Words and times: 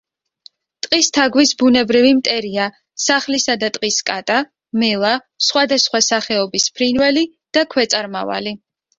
ტყის 0.83 1.07
თაგვის 1.15 1.49
ბუნებრივი 1.57 2.13
მტერია: 2.19 2.63
სახლისა 3.07 3.55
და 3.63 3.69
ტყის 3.75 3.97
კატა, 4.07 4.37
მელა, 4.83 5.11
სხვადასხვა 5.49 6.01
სახეობის 6.05 6.65
ფრინველი 6.79 7.25
და 7.59 7.65
ქვეწარმავალი. 7.75 8.55